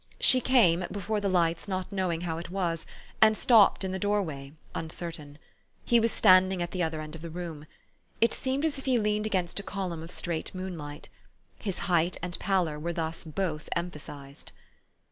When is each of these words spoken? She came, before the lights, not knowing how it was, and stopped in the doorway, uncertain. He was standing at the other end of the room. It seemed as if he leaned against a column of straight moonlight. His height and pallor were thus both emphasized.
She 0.19 0.41
came, 0.41 0.87
before 0.91 1.21
the 1.21 1.29
lights, 1.29 1.67
not 1.67 1.91
knowing 1.91 2.21
how 2.21 2.39
it 2.39 2.49
was, 2.49 2.87
and 3.21 3.37
stopped 3.37 3.83
in 3.83 3.91
the 3.91 3.99
doorway, 3.99 4.51
uncertain. 4.73 5.37
He 5.85 5.99
was 5.99 6.11
standing 6.11 6.59
at 6.59 6.71
the 6.71 6.81
other 6.81 7.01
end 7.01 7.13
of 7.13 7.21
the 7.21 7.29
room. 7.29 7.67
It 8.19 8.33
seemed 8.33 8.65
as 8.65 8.79
if 8.79 8.85
he 8.85 8.97
leaned 8.97 9.27
against 9.27 9.59
a 9.59 9.61
column 9.61 10.01
of 10.01 10.09
straight 10.09 10.55
moonlight. 10.55 11.09
His 11.59 11.77
height 11.85 12.17
and 12.23 12.39
pallor 12.39 12.79
were 12.79 12.93
thus 12.93 13.23
both 13.23 13.69
emphasized. 13.75 14.51